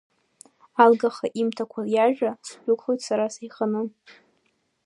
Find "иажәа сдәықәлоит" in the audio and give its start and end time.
1.95-3.01